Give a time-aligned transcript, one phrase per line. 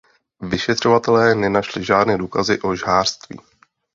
[0.41, 3.39] Vyšetřovatelé nenašli žádné důkazy o žhářství.